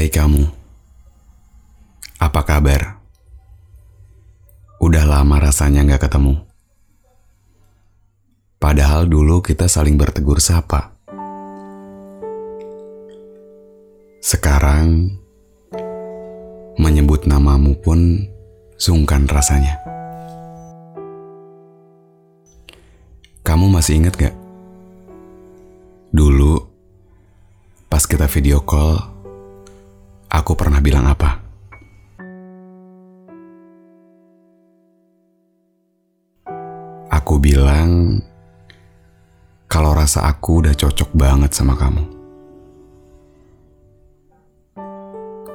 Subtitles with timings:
[0.00, 0.48] Hai kamu,
[2.24, 3.04] apa kabar?
[4.80, 6.40] Udah lama rasanya nggak ketemu.
[8.56, 10.96] Padahal dulu kita saling bertegur sapa.
[14.24, 15.20] Sekarang,
[16.80, 18.24] menyebut namamu pun
[18.80, 19.76] sungkan rasanya.
[23.44, 24.32] Kamu masih ingat gak?
[26.08, 26.56] Dulu,
[27.92, 29.19] pas kita video call,
[30.30, 31.42] aku pernah bilang apa?
[37.10, 38.22] Aku bilang
[39.66, 42.06] kalau rasa aku udah cocok banget sama kamu.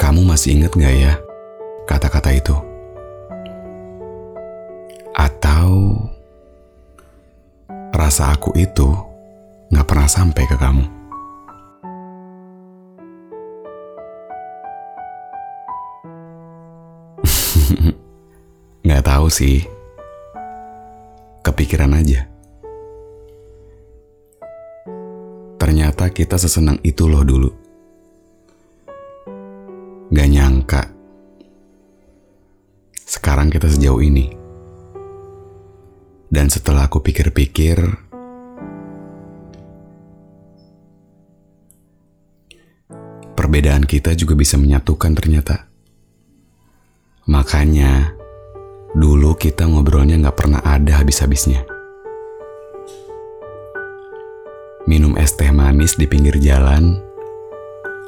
[0.00, 1.14] Kamu masih inget gak ya
[1.86, 2.56] kata-kata itu?
[5.12, 6.00] Atau
[7.92, 8.88] rasa aku itu
[9.70, 11.01] gak pernah sampai ke kamu?
[18.88, 19.62] Gak tahu sih.
[21.42, 22.26] Kepikiran aja.
[25.58, 27.50] Ternyata kita sesenang itu loh dulu.
[30.12, 30.82] Gak nyangka.
[32.94, 34.34] Sekarang kita sejauh ini.
[36.32, 37.76] Dan setelah aku pikir-pikir,
[43.36, 45.71] perbedaan kita juga bisa menyatukan ternyata.
[47.42, 48.14] Makanya,
[48.94, 51.66] dulu kita ngobrolnya gak pernah ada habis-habisnya.
[54.86, 57.02] Minum es teh manis di pinggir jalan,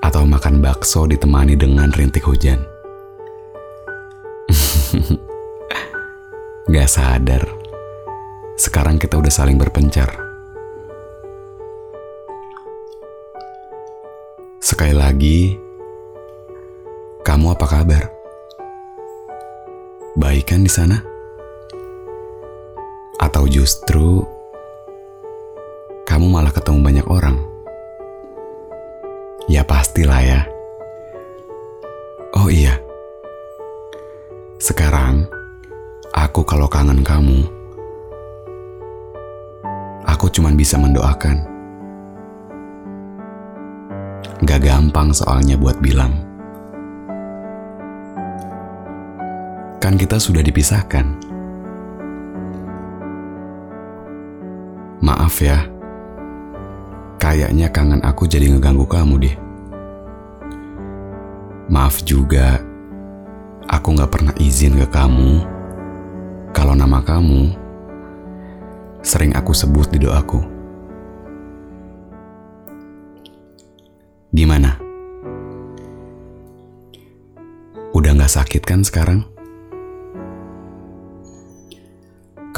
[0.00, 2.64] atau makan bakso ditemani dengan rintik hujan.
[6.72, 7.44] gak sadar,
[8.56, 10.08] sekarang kita udah saling berpencar.
[14.56, 15.52] Sekali lagi,
[17.28, 18.17] kamu apa kabar?
[20.18, 20.98] Baik kan di sana?
[23.22, 24.26] Atau justru
[26.10, 27.38] kamu malah ketemu banyak orang?
[29.46, 30.42] Ya pastilah ya.
[32.34, 32.82] Oh iya.
[34.58, 35.22] Sekarang
[36.10, 37.46] aku kalau kangen kamu,
[40.02, 41.46] aku cuman bisa mendoakan.
[44.42, 46.27] Gak gampang soalnya buat bilang.
[49.78, 51.06] Kan kita sudah dipisahkan.
[54.98, 55.64] Maaf ya.
[57.18, 59.36] Kayaknya kangen aku jadi ngeganggu kamu deh.
[61.70, 62.58] Maaf juga,
[63.68, 65.44] aku gak pernah izin ke kamu
[66.56, 67.52] kalau nama kamu
[69.04, 70.40] sering aku sebut di doaku.
[74.32, 74.80] Gimana?
[77.92, 79.37] Udah gak sakit kan sekarang?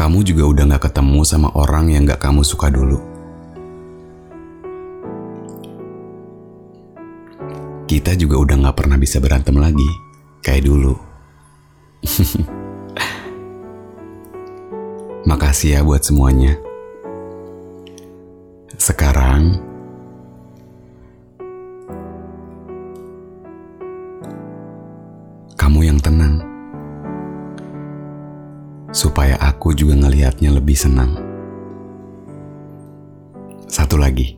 [0.00, 2.96] Kamu juga udah gak ketemu sama orang yang gak kamu suka dulu.
[7.84, 9.84] Kita juga udah gak pernah bisa berantem lagi,
[10.40, 10.96] kayak dulu.
[15.28, 16.56] Makasih ya buat semuanya.
[18.80, 19.60] Sekarang,
[25.60, 26.49] kamu yang tenang
[28.90, 31.14] supaya aku juga ngelihatnya lebih senang.
[33.70, 34.34] Satu lagi,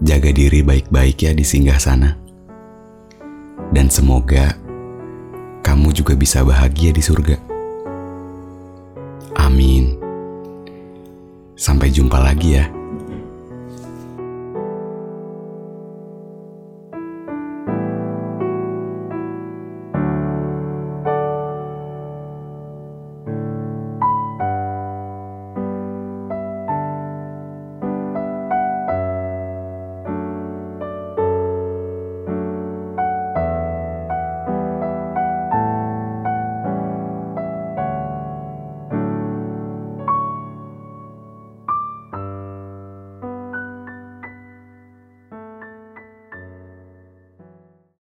[0.00, 2.16] jaga diri baik-baik ya di singgah sana.
[3.70, 4.56] Dan semoga
[5.60, 7.36] kamu juga bisa bahagia di surga.
[9.40, 9.96] Amin.
[11.54, 12.73] Sampai jumpa lagi ya.